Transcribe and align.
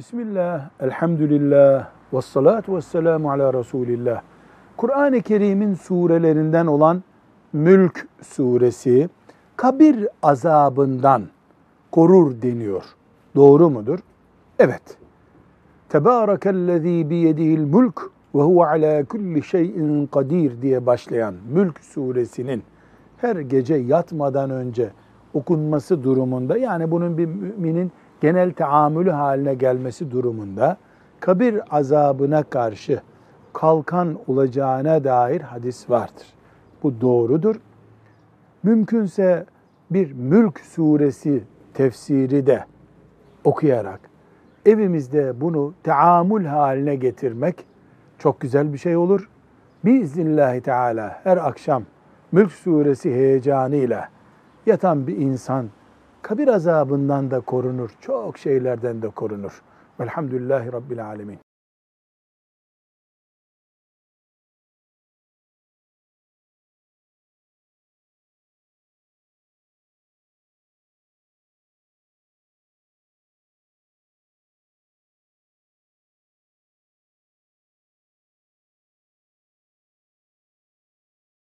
Bismillah, 0.00 0.70
elhamdülillah, 0.80 1.88
ve 2.12 2.22
salatu 2.22 2.76
ve 2.76 2.80
selamu 2.80 3.30
ala 3.30 3.54
Resulillah. 3.54 4.22
Kur'an-ı 4.76 5.22
Kerim'in 5.22 5.74
surelerinden 5.74 6.66
olan 6.66 7.02
Mülk 7.52 8.06
suresi 8.22 9.08
kabir 9.56 10.08
azabından 10.22 11.22
korur 11.90 12.42
deniyor. 12.42 12.82
Doğru 13.36 13.70
mudur? 13.70 13.98
Evet. 14.58 14.82
Tebârekellezî 15.88 17.10
biyedihil 17.10 17.64
mulk 17.64 18.10
ve 18.34 18.42
huve 18.42 18.66
alâ 18.66 19.04
kulli 19.04 19.42
şeyin 19.42 20.06
kadir 20.06 20.62
diye 20.62 20.86
başlayan 20.86 21.34
Mülk 21.52 21.80
suresinin 21.80 22.62
her 23.16 23.36
gece 23.36 23.74
yatmadan 23.74 24.50
önce 24.50 24.90
okunması 25.34 26.04
durumunda 26.04 26.56
yani 26.56 26.90
bunun 26.90 27.18
bir 27.18 27.26
müminin 27.26 27.92
genel 28.20 28.52
taamülü 28.52 29.10
haline 29.10 29.54
gelmesi 29.54 30.10
durumunda 30.10 30.76
kabir 31.20 31.60
azabına 31.70 32.42
karşı 32.42 33.00
kalkan 33.52 34.18
olacağına 34.26 35.04
dair 35.04 35.40
hadis 35.40 35.90
vardır. 35.90 36.26
Bu 36.82 37.00
doğrudur. 37.00 37.56
Mümkünse 38.62 39.46
bir 39.90 40.12
Mülk 40.12 40.60
suresi 40.60 41.44
tefsiri 41.74 42.46
de 42.46 42.64
okuyarak 43.44 44.00
evimizde 44.66 45.40
bunu 45.40 45.74
taamül 45.82 46.44
haline 46.44 46.96
getirmek 46.96 47.64
çok 48.18 48.40
güzel 48.40 48.72
bir 48.72 48.78
şey 48.78 48.96
olur. 48.96 49.28
Biiznillahü 49.84 50.60
Teala 50.60 51.20
her 51.24 51.36
akşam 51.36 51.82
Mülk 52.32 52.52
suresi 52.52 53.14
heyecanıyla 53.14 54.08
yatan 54.66 55.06
bir 55.06 55.16
insan 55.16 55.66
kabir 56.22 56.48
azabından 56.48 57.30
da 57.30 57.40
korunur, 57.40 57.90
çok 58.00 58.38
şeylerden 58.38 59.02
de 59.02 59.08
korunur. 59.08 59.62
Velhamdülillahi 60.00 60.72
Rabbil 60.72 61.06
Alemin. 61.06 61.38